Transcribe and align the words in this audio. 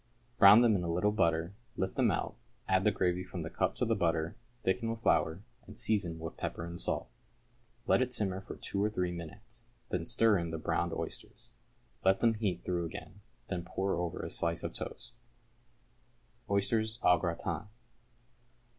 Brown 0.39 0.61
them 0.63 0.75
in 0.75 0.81
a 0.83 0.91
little 0.91 1.11
butter, 1.11 1.53
lift 1.77 1.95
them 1.95 2.09
out, 2.09 2.35
add 2.67 2.83
the 2.83 2.89
gravy 2.89 3.23
from 3.23 3.43
the 3.43 3.51
cup 3.51 3.75
to 3.75 3.85
the 3.85 3.93
butter, 3.93 4.35
thicken 4.63 4.89
with 4.89 5.03
flour, 5.03 5.43
and 5.67 5.77
season 5.77 6.17
with 6.17 6.37
pepper 6.37 6.65
and 6.65 6.81
salt. 6.81 7.07
Let 7.85 8.01
it 8.01 8.11
simmer 8.11 8.41
for 8.41 8.55
two 8.55 8.83
or 8.83 8.89
three 8.89 9.11
minutes, 9.11 9.65
then 9.89 10.07
stir 10.07 10.39
in 10.39 10.49
the 10.49 10.57
browned 10.57 10.91
oysters; 10.91 11.53
let 12.03 12.19
them 12.19 12.33
heat 12.33 12.63
through 12.63 12.85
again, 12.85 13.21
then 13.47 13.63
pour 13.63 13.95
over 13.95 14.23
a 14.23 14.31
slice 14.31 14.63
of 14.63 14.73
toast. 14.73 15.17
=Oysters, 16.49 16.97
au 17.03 17.19
Gratin. 17.19 17.67